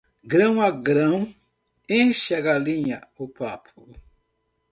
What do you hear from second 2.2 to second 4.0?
a galinha o papo.